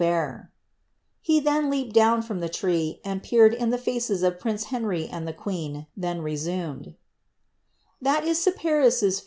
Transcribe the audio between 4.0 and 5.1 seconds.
of p Henry